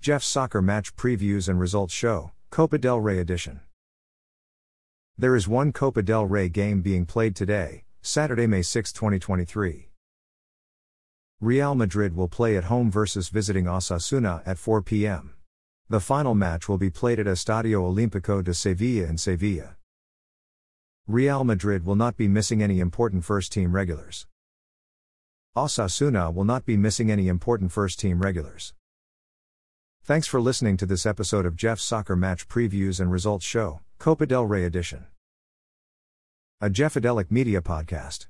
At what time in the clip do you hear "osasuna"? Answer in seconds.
13.66-14.40, 25.54-26.32